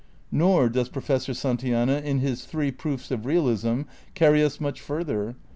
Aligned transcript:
Nor 0.31 0.67
does 0.69 0.89
Professor 0.89 1.31
Santayana, 1.35 1.99
in 1.99 2.21
his 2.21 2.45
Three 2.45 2.71
Proofs 2.71 3.11
of 3.11 3.27
Realism 3.27 3.81
carry 4.15 4.43
us 4.43 4.59
much 4.59 4.81
further. 4.81 5.35